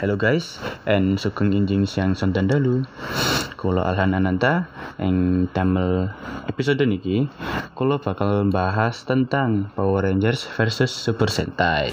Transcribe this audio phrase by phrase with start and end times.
[0.00, 0.56] Hello guys,
[0.88, 2.88] and sugeng injing siang sonten dalu.
[3.60, 4.64] Kula Alhan Ananta
[4.96, 6.08] ing damel
[6.48, 7.28] episode niki
[7.76, 11.92] kula bakal bahas tentang Power Rangers versus Super Sentai.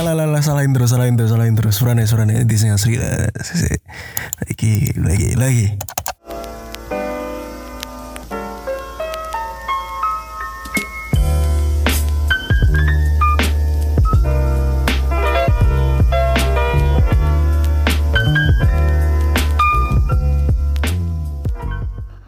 [0.00, 3.28] Lah lah lah salahin terus salahin terus salahin terus surane surane di sini asli lah.
[4.48, 5.66] lagi lagi lagi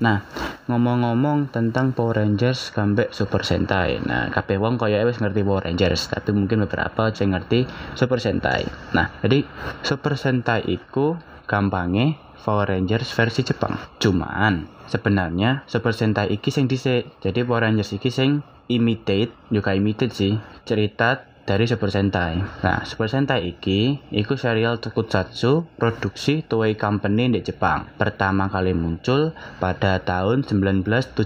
[0.05, 0.21] Nah,
[0.69, 4.05] ngomong-ngomong tentang Power Rangers kambek Super Sentai.
[4.05, 7.65] Nah, kabeh wong kaya wis ngerti Power Rangers, tapi mungkin beberapa sing ngerti
[7.97, 8.69] Super Sentai.
[8.93, 9.49] Nah, jadi
[9.81, 11.17] Super Sentai iku
[11.49, 13.81] gampangnya Power Rangers versi Jepang.
[13.97, 17.25] Cuman sebenarnya Super Sentai iki sing dhisik.
[17.25, 20.37] Jadi Power Rangers iki sing imitate, juga imitate sih
[20.69, 22.41] cerita dari Super Sentai.
[22.65, 27.89] Nah, Super Sentai iki iku serial tokusatsu produksi Toei Company di Jepang.
[28.01, 31.21] Pertama kali muncul pada tahun 1975.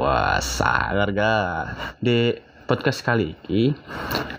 [0.00, 1.54] Wah, sangar gak?
[2.00, 3.74] Di podcast kali ini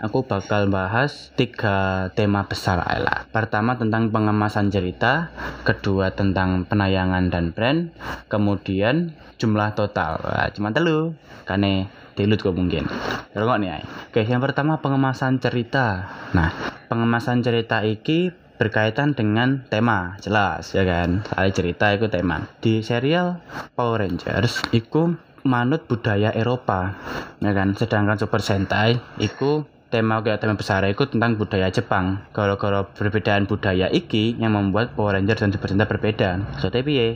[0.01, 3.29] aku bakal bahas tiga tema besar lah.
[3.29, 5.29] Pertama tentang pengemasan cerita,
[5.67, 7.93] kedua tentang penayangan dan brand,
[8.31, 10.17] kemudian jumlah total.
[10.25, 11.13] Wah, cuma telu.
[11.41, 11.89] Kane
[12.21, 12.85] dilut kok mungkin.
[13.33, 13.83] Rungok nih ay.
[14.13, 16.05] Oke, yang pertama pengemasan cerita.
[16.37, 16.53] Nah,
[16.85, 18.29] pengemasan cerita iki
[18.61, 23.41] berkaitan dengan tema jelas ya kan soalnya cerita itu tema di serial
[23.73, 26.93] Power Rangers itu manut budaya Eropa
[27.41, 32.23] ya kan sedangkan Super Sentai itu tema kayak tema besar itu tentang budaya Jepang.
[32.31, 36.39] Kalau-kalau perbedaan budaya iki yang membuat Power Ranger dan Super Sentai berbeda.
[36.63, 37.07] So tapi ya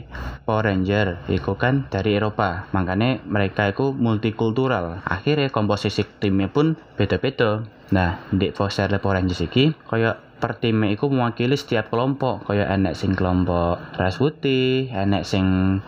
[0.44, 5.00] Power Ranger itu kan dari Eropa, makanya mereka itu multikultural.
[5.08, 7.64] Akhirnya komposisi timnya pun beda-beda.
[7.86, 12.92] Nah, di Foster Power Rangers iki kayak per tim iku mewakili setiap kelompok kaya enek
[12.92, 15.78] sing kelompok ras putih enek sing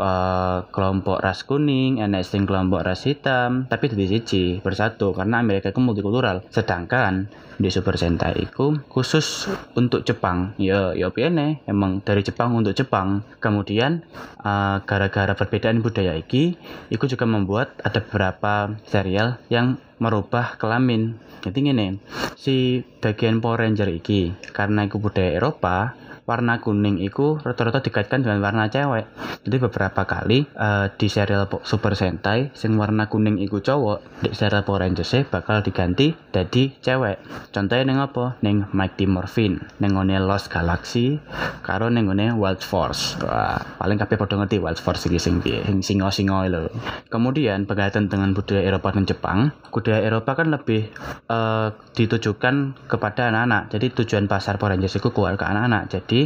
[0.00, 5.70] uh, kelompok ras kuning enek sing kelompok ras hitam tapi dari siji bersatu karena Amerika
[5.70, 6.44] itu multikultural.
[6.48, 10.54] Sedangkan di Super Sentai itu khusus untuk Jepang.
[10.56, 13.26] Ya ya piene emang dari Jepang untuk Jepang.
[13.42, 14.06] Kemudian
[14.46, 16.54] uh, gara-gara perbedaan budaya iki
[16.88, 21.18] itu juga membuat ada beberapa serial yang merubah kelamin.
[21.38, 21.86] Jadi gini
[22.34, 25.94] si bagian Power Ranger iki karena itu budaya Eropa
[26.28, 29.08] warna kuning itu rata-rata dikaitkan dengan warna cewek.
[29.48, 34.60] Jadi beberapa kali uh, di serial Super Sentai sing warna kuning itu cowok di serial
[34.68, 37.16] Power Rangers bakal diganti jadi cewek.
[37.48, 38.36] Contohnya neng apa?
[38.44, 41.16] Neng Mighty Morphin neng ngone Lost Galaxy
[41.64, 43.16] karo neng ngone Wild Force.
[43.24, 46.68] Wah, paling kabeh padha ngerti Wild Force iki sing piye sing singo-singo lho.
[47.08, 49.38] Kemudian berkaitan dengan budaya Eropa dan Jepang.
[49.72, 50.92] Budaya Eropa kan lebih
[51.32, 53.72] uh, ditujukan kepada anak-anak.
[53.72, 55.88] Jadi tujuan pasar Power Rangers itu keluar ke anak-anak.
[55.88, 56.17] Jadi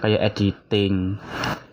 [0.00, 1.18] kayak editing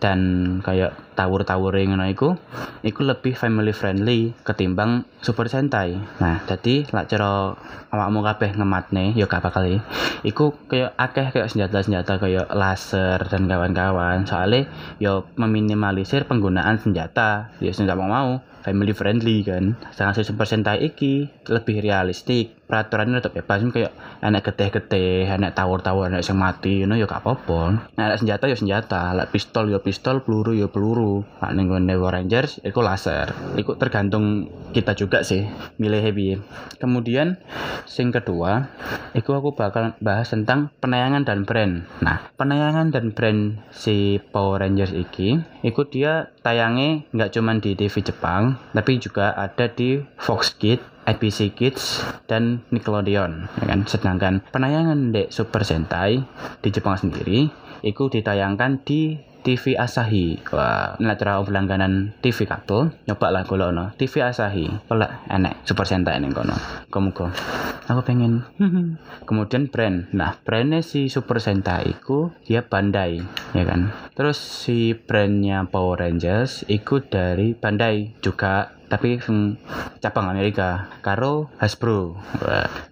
[0.02, 0.20] dan
[0.66, 2.34] kayak tawur-tawuring ngono iku
[2.82, 5.94] iku lebih family friendly ketimbang Super Sentai.
[6.18, 7.54] Nah, jadi lak cara
[7.94, 9.62] awakmu kabeh ngematne ya gak bakal
[10.26, 14.26] iku kayak akeh kayak senjata-senjata kayak laser dan kawan-kawan.
[14.26, 14.66] Soalnya
[14.98, 17.54] ya meminimalisir penggunaan senjata.
[17.62, 18.30] Ya senjata mau mau
[18.62, 19.74] family friendly kan.
[19.90, 22.62] Sedangkan Super Sentai iki lebih realistik.
[22.70, 23.92] Peraturannya tetap bebas kayak
[24.24, 27.90] anak geteh-geteh, anak tawur-tawur, anak sing mati, you know, ya gak apa-apa.
[27.98, 31.01] Nah, senjata ya senjata, lek pistol ya pistol, peluru ya peluru.
[31.42, 33.34] Nah, ning Power Rangers itu laser.
[33.58, 35.44] Itu tergantung kita juga sih
[35.78, 36.28] milih happy.
[36.78, 37.38] Kemudian
[37.84, 38.70] sing kedua,
[39.12, 41.84] itu aku bakal bahas tentang penayangan dan brand.
[42.00, 47.94] Nah, penayangan dan brand si Power Rangers iki, itu dia tayangnya nggak cuma di TV
[48.02, 51.98] Jepang, tapi juga ada di Fox Kids IPC Kids
[52.30, 56.22] dan Nickelodeon ya kan sedangkan penayangan di Super Sentai
[56.62, 57.50] di Jepang sendiri
[57.82, 60.38] itu ditayangkan di TV Asahi.
[60.54, 60.96] Wah.
[60.96, 62.94] Ini cara langganan TV kabel.
[63.10, 64.70] Nyoba lah kalau no TV Asahi.
[64.86, 66.54] Pelak enek Super Sentai ini kono.
[66.88, 67.30] Kamu kok
[67.90, 68.46] aku pengen
[69.26, 70.08] kemudian brand.
[70.14, 73.20] Nah brandnya si Super Sentai itu dia Bandai
[73.52, 73.90] ya kan?
[74.14, 79.16] Terus si brandnya Power Rangers itu dari Bandai juga tapi
[80.04, 82.20] cabang Amerika karo Hasbro.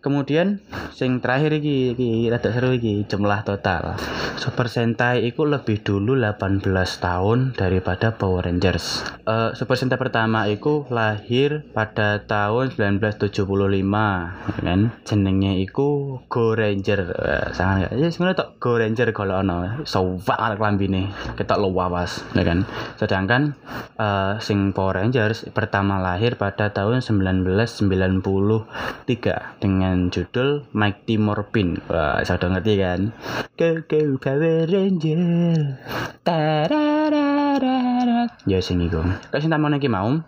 [0.00, 0.64] Kemudian
[0.96, 4.00] sing terakhir iki iki rada seru iki jumlah total.
[4.40, 6.64] Super Sentai itu lebih dulu 18
[7.04, 9.04] tahun daripada Power Rangers.
[9.28, 14.80] Uh, Super Sentai pertama itu lahir pada tahun 1975 ya kan?
[15.04, 17.00] Jenengnya itu Go Ranger.
[17.12, 22.24] Uh, sangat ya sebenarnya tok Go Ranger kalau ono sowak anak lambine kita lo wawas
[22.32, 22.64] ya kan?
[22.96, 23.52] Sedangkan
[24.00, 31.82] uh, sing Power Rangers pertama pertama lahir pada tahun 1993 dengan judul Mighty Morphin.
[31.90, 33.10] Wah, saya udah ngerti kan?
[33.58, 35.18] Go go Power Ranger.
[36.22, 37.89] Tarararara.
[38.48, 39.04] Ya sing iku.
[39.30, 40.20] Kayak sing tamun iki mau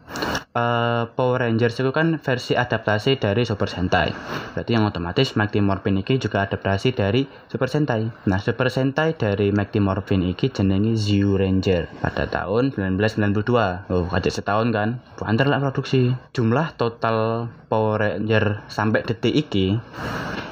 [0.53, 4.12] eh, Power Rangers itu kan versi adaptasi dari Super Sentai.
[4.53, 8.05] Berarti yang otomatis Mighty Morphin iki juga adaptasi dari Super Sentai.
[8.29, 13.89] Nah, Super Sentai dari Mighty Morphin iki jenenge Zyu Ranger pada tahun 1992.
[13.89, 14.89] Oh, kaget setahun kan.
[15.23, 16.12] Antar lah produksi.
[16.37, 19.81] Jumlah total Power Ranger sampai detik iki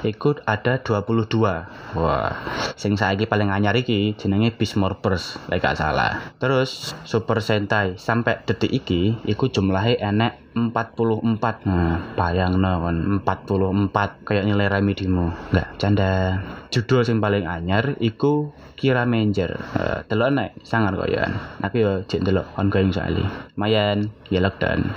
[0.01, 1.29] ikut ada 22
[1.93, 2.33] wah
[2.73, 8.43] sing saiki paling anyar iki jenenge Beast Morphers lek gak salah terus Super Sentai sampai
[8.43, 15.55] detik iki iku jumlahnya enek 44 nah bayangno kon 44 kayak nilai Ramidimu.
[15.55, 16.13] Enggak canda.
[16.71, 19.55] Judul sing paling anyar iku Kira Manger.
[19.75, 24.91] Uh, delok nek sangar koyoan tapi yo jek delok ongoing soalnya lumayan ya lockdown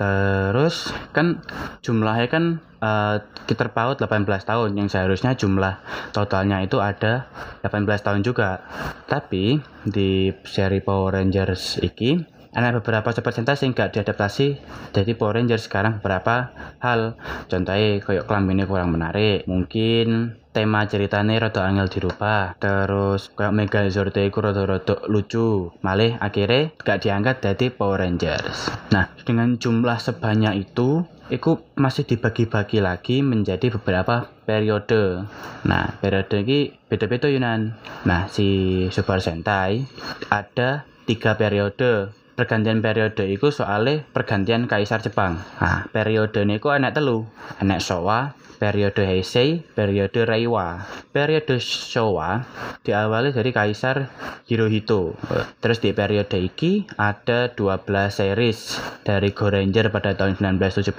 [0.00, 1.44] Terus kan
[1.84, 2.44] jumlahnya kan
[2.80, 4.72] uh, kita terpaut 18 tahun.
[4.72, 5.76] Yang seharusnya jumlah
[6.16, 7.28] totalnya itu ada
[7.60, 8.64] 18 tahun juga.
[9.04, 14.58] Tapi di seri Power Rangers iki ada beberapa super sentai sing gak diadaptasi.
[14.90, 16.50] Jadi Power Rangers sekarang beberapa
[16.82, 17.14] hal.
[17.46, 19.46] Contohnya kayak kelaminnya kurang menarik.
[19.46, 25.70] Mungkin tema ceritanya rada angel dirubah terus kayak Megazord iku rada-rada lucu.
[25.86, 28.66] Malih akhirnya gak diangkat jadi Power Rangers.
[28.90, 35.22] Nah dengan jumlah sebanyak itu itu masih dibagi-bagi lagi menjadi beberapa periode.
[35.62, 37.78] Nah periode ini beda-beda Yunan.
[38.02, 39.86] Nah si Super Sentai
[40.26, 42.10] ada tiga periode
[42.40, 45.44] pergantian periode itu soalnya pergantian kaisar Jepang.
[45.60, 47.28] Nah, periode ini enak telu,
[47.60, 50.84] enak Showa, periode Heisei, periode Reiwa.
[51.12, 52.44] Periode Showa
[52.84, 54.12] diawali dari kaisar
[54.44, 55.16] Hirohito.
[55.64, 58.76] Terus di periode iki ada 12 series
[59.08, 60.92] dari Go Ranger pada tahun 1975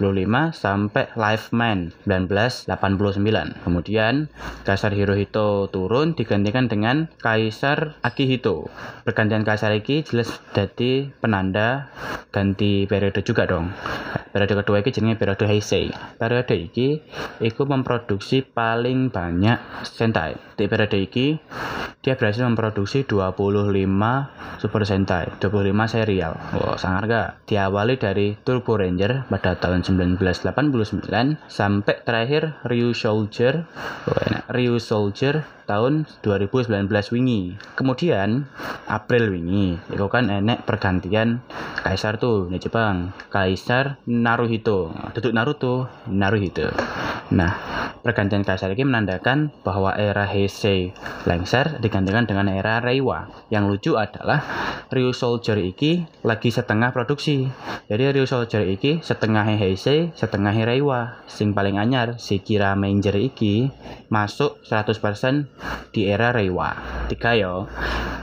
[0.58, 2.72] sampai Life Man 1989.
[3.62, 4.34] Kemudian
[4.66, 8.74] kaisar Hirohito turun digantikan dengan kaisar Akihito.
[9.06, 11.88] Pergantian kaisar iki jelas jadi penanda
[12.36, 13.72] ganti periode juga dong.
[14.36, 15.88] Periode kedua iki jenenge periode Heisei.
[16.20, 17.00] Periode iki
[17.40, 20.36] iku memproduksi paling banyak Sentai.
[20.60, 21.40] Di periode iki
[22.02, 23.72] dia berhasil memproduksi 25
[24.58, 26.34] Super Sentai, 25 serial.
[26.58, 27.30] Wow, sangat gak?
[27.46, 33.70] Diawali dari Turbo Ranger pada tahun 1989 sampai terakhir Ryu Soldier,
[34.10, 37.54] oh, enak, Ryu Soldier tahun 2019 wingi.
[37.78, 38.50] Kemudian
[38.90, 41.21] April wingi, itu kan enek pergantian
[41.82, 43.12] kaisar tuh di Jepang.
[43.34, 46.70] Kaisar Naruhito, duduk Naruto, Naruhito.
[47.32, 47.56] Nah,
[48.04, 50.92] pergantian kaisar ini menandakan bahwa era Heisei
[51.24, 53.32] lengser digantikan dengan era Reiwa.
[53.48, 54.44] Yang lucu adalah
[54.92, 57.48] Ryu Soldier iki lagi setengah produksi.
[57.88, 61.24] Jadi Ryu Soldier iki setengah Heisei, setengah Reiwa.
[61.32, 63.72] Sing paling anyar si Kira Manger iki
[64.12, 66.76] masuk 100% di era Reiwa.
[67.08, 67.72] Tiga yo.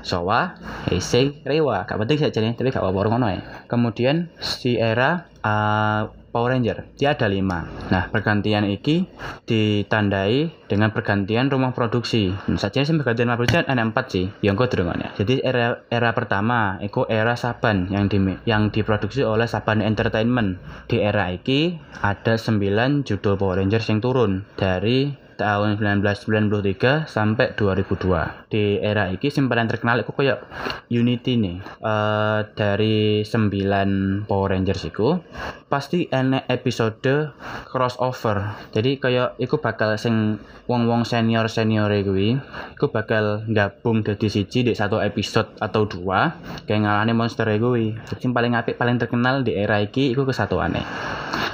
[0.04, 0.54] Showa,
[0.88, 1.85] Heisei, Reiwa.
[1.85, 3.40] Gak penting saja nih, tapi gak apa-apa ngono ya.
[3.69, 6.85] Kemudian si era uh, Power Ranger.
[7.00, 7.64] Dia ada lima.
[7.88, 9.08] Nah pergantian iki
[9.49, 12.31] ditandai dengan pergantian rumah produksi.
[12.31, 14.26] Nah, saja sih pergantian rumah produksi ada empat sih.
[14.44, 15.08] Yang kau ya.
[15.17, 20.61] Jadi era era pertama itu era Saban yang di yang diproduksi oleh Saban Entertainment.
[20.87, 24.44] Di era iki ada 9 judul Power Rangers yang turun.
[24.55, 30.42] Dari tahun 1993 sampai 2002 di era iki sing paling terkenal itu kayak
[30.90, 31.56] Unity nih.
[31.78, 35.22] Uh, dari 9 Power Rangers itu
[35.70, 37.30] pasti enek episode
[37.70, 38.58] crossover.
[38.74, 42.36] Jadi kayak iku bakal sing wong-wong senior senior kuwi
[42.74, 46.34] iku bakal gabung dari siji di satu episode atau dua
[46.66, 47.94] kayak ngalahnya monster kuwi.
[48.18, 50.82] Sing paling apik paling terkenal di era iki iku kesatuannya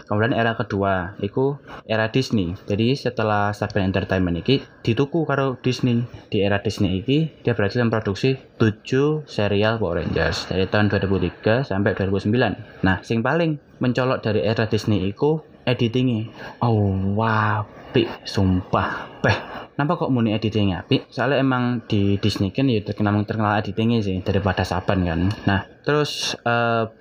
[0.04, 1.56] kemudian era kedua iku
[1.88, 2.52] era Disney.
[2.68, 6.06] Jadi setelah Saban Entertainment iki dituku karo Disney.
[6.30, 11.98] Di era Disney iki dia berhasil memproduksi 7 serial Power Rangers dari tahun 2003 sampai
[11.98, 16.30] 2009 nah sing paling mencolok dari era Disney iku editingnya.
[16.62, 21.10] Oh wow pi sumpah peh Kenapa kok muni editingnya api?
[21.10, 25.34] Soalnya emang di Disney kan ya terkenal terkenal editingnya sih daripada Saban kan.
[25.50, 26.94] Nah, terus uh,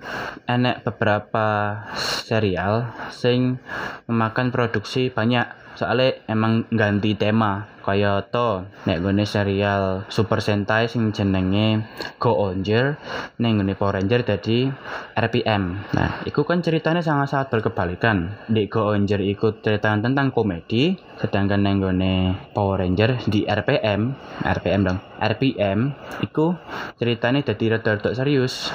[0.50, 1.78] enek beberapa
[2.26, 3.62] serial sing
[4.10, 11.84] memakan produksi banyak soalnya emang ganti tema kaya to nek serial Super Sentai sing jenenge
[12.16, 12.96] Go Ranger
[13.42, 14.70] ning gone Power Ranger dadi
[15.18, 15.62] RPM
[15.92, 22.34] nah iku kan ceritanya sangat-sangat berkebalikan di Go Ranger iku cerita tentang komedi sedangkan nenggone
[22.52, 26.52] Power Ranger di RPM RPM dong RPM iku
[27.00, 28.68] ceritanya jadi rada-rada serius.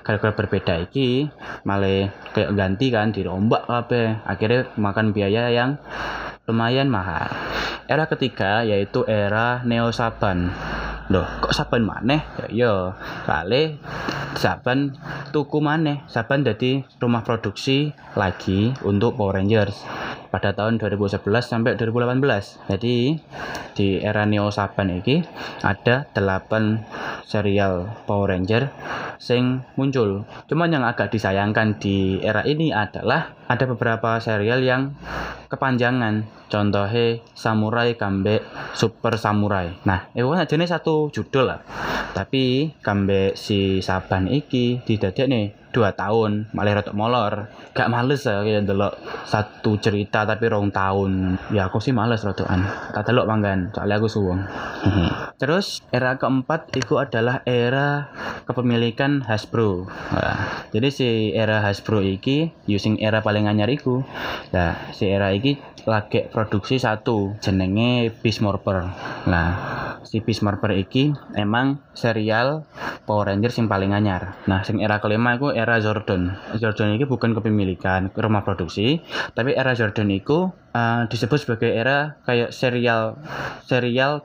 [0.00, 1.28] Gara-gara berbeda iki
[1.68, 4.24] malah kayak ganti kan dirombak kabeh.
[4.24, 5.76] Akhirnya makan biaya yang
[6.48, 7.28] lumayan mahal.
[7.84, 10.50] Era ketiga yaitu era Neo Saban.
[11.10, 12.22] Loh, kok Saban maneh?
[12.38, 12.74] Ya iya,
[13.26, 13.76] kali
[14.38, 14.94] Saban
[15.34, 16.00] tuku maneh.
[16.08, 19.76] Saban jadi rumah produksi lagi untuk Power Rangers
[20.30, 22.70] pada tahun 2011 sampai 2018.
[22.70, 23.18] Jadi
[23.74, 25.20] di era Neo Saban ini
[25.60, 28.70] ada 8 serial Power Ranger
[29.20, 30.24] sing muncul.
[30.48, 34.96] Cuman yang agak disayangkan di era ini adalah ada beberapa serial yang
[35.52, 36.24] kepanjangan.
[36.50, 38.42] Contohnya Samurai Kambe
[38.74, 39.70] Super Samurai.
[39.86, 41.60] Nah, itu kan jenis satu judul lah.
[42.10, 47.34] Tapi Kambe si Saban iki didadek nih dua tahun malah rotok molor.
[47.74, 51.38] Gak males ya kayak delok satu cerita tapi rong tahun.
[51.54, 54.42] Ya aku sih males rotokan tak delok manggan soalnya aku suwung.
[55.40, 58.12] Terus era keempat itu adalah era
[58.44, 59.86] kepemilikan Hasbro.
[60.12, 64.02] Nah, jadi si era Hasbro iki using era paling anyar iku.
[64.52, 65.56] Nah si era iki
[65.88, 68.90] lagi produksi satu jenenge Beast Morpher.
[69.30, 69.48] Nah
[70.04, 72.68] si Beast Morpher iki emang serial
[73.08, 74.36] Power Rangers yang paling anyar.
[74.44, 76.32] Nah sing era kelima itu era Jordan.
[76.56, 79.04] Jordan ini bukan kepemilikan rumah produksi
[79.36, 83.20] tapi era Jordan itu uh, disebut sebagai era kayak serial
[83.68, 84.24] serial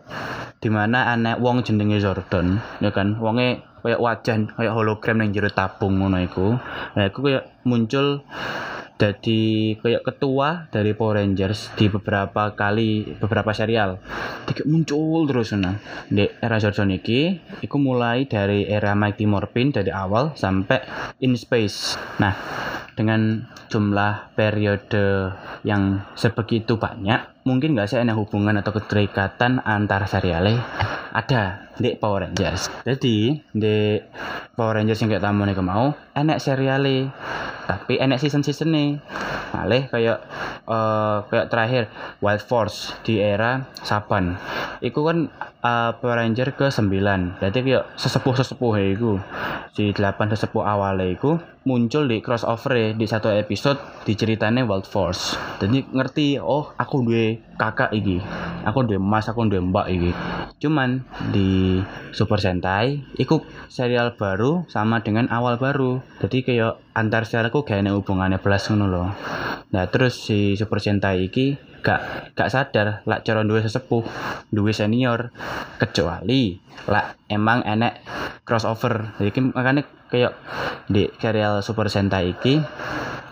[0.64, 3.20] di mana anak wong jenenge Jordan ya kan?
[3.20, 6.58] Wonge kayak wajah kayak hologram yang jero tabung ngono iku.
[6.98, 8.26] Nah iku kayak muncul
[8.96, 14.00] jadi kayak ketua dari Power Rangers di beberapa kali beberapa serial.
[14.48, 15.76] Tiga muncul terus nah.
[16.08, 20.80] Di era Jordan ini itu mulai dari era Mighty Morphin dari awal sampai
[21.20, 22.00] In Space.
[22.24, 22.36] Nah
[22.96, 25.36] dengan jumlah periode
[25.68, 30.64] yang sebegitu banyak mungkin nggak sih ada hubungan atau keterikatan antar serialnya
[31.12, 32.72] ada di Power Rangers.
[32.84, 34.00] Jadi di
[34.56, 37.12] Power Rangers yang kayak tamu nih mau enak serialnya
[37.66, 38.90] tapi enak season season nih
[39.50, 40.18] malah kayak
[40.70, 41.84] uh, kayak terakhir
[42.22, 44.38] Wild Force di era Saban.
[44.84, 45.34] Itu kan
[45.66, 49.18] uh, Power Ranger ke 9 berarti kayak sesepuh sesepuh itu
[49.74, 55.34] di 8 sesepuh awalnya itu muncul di crossover di satu episode di ceritanya Wild Force.
[55.58, 58.22] Jadi ngerti oh aku dua kakak iki.
[58.70, 60.12] Aku dua mas aku dua mbak iki.
[60.62, 61.02] Cuman
[61.34, 61.65] di
[62.16, 66.00] Super Sentai itu serial baru sama dengan awal baru.
[66.24, 69.10] Jadi kayak antar serial aku gak hubungannya belas ngono loh
[69.74, 74.02] nah terus si Super Sentai iki gak gak sadar lak cara duwe sesepuh
[74.50, 75.36] duwe senior
[75.76, 76.56] kecuali
[76.88, 78.00] lak emang enek
[78.46, 79.18] crossover.
[79.18, 80.38] Jadi makanya kayak
[80.90, 82.62] di serial Super Sentai iki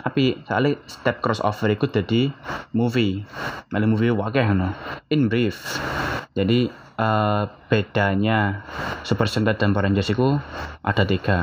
[0.03, 2.27] tapi soalnya step crossover itu jadi
[2.75, 3.23] movie.
[3.71, 4.75] Malah movie wakeh no
[5.07, 5.79] in brief.
[6.35, 6.67] Jadi
[6.99, 8.67] uh, bedanya
[9.07, 10.35] Super Sentai dan Power Rangers itu
[10.83, 11.39] ada tiga.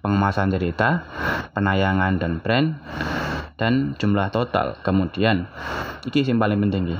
[0.00, 1.04] Pengemasan cerita
[1.52, 2.80] penayangan dan brand
[3.60, 4.80] dan jumlah total.
[4.80, 5.44] Kemudian
[6.08, 6.98] iki sing paling penting iki.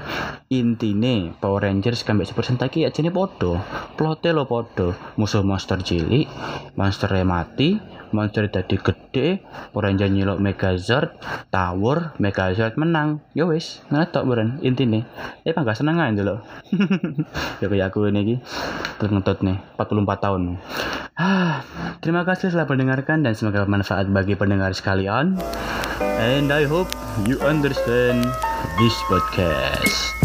[0.60, 3.56] Intine Power Rangers kambek Super Sentai iki ajene podo
[3.96, 6.28] plote lo podo musuh monster cilik
[6.76, 7.80] monster mati
[8.12, 9.40] monster tadi gede
[9.72, 11.16] Power Ranger nyilok Megazord
[11.48, 13.24] Tower Megazord menang.
[13.32, 15.08] Ya wis ngono buran intine.
[15.48, 16.36] Eh pangga seneng aja dulu
[17.64, 18.36] ya kayak aku ini iki.
[19.00, 20.42] Ngetut nih 44 tahun.
[21.16, 21.64] Ah
[22.04, 25.40] terima kasih telah mendengarkan dan semoga bermanfaat bagi pendengar sekalian
[26.00, 26.88] and I hope
[27.26, 28.24] you understand
[28.78, 30.20] this podcast.